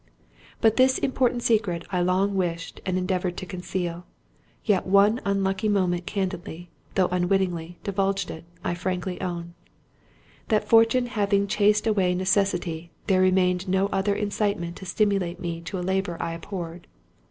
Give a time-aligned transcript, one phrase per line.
[0.61, 4.03] But this important secret I long wished, and endeavoured to conceal;
[4.65, 9.53] yet one unlucky moment candidly, though unwittingly, divulged it—I frankly owned,
[10.47, 15.77] "That Fortune having chased away Necessity, there remained no other incitement to stimulate me to
[15.77, 16.87] a labour I abhorred."